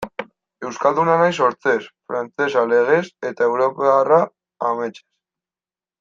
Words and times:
Euskalduna 0.69 1.17
naiz 1.21 1.33
sortzez, 1.41 1.83
frantsesa 2.11 2.63
legez, 2.73 3.03
eta 3.33 3.45
europarra 3.51 4.17
ametsez. 4.71 5.03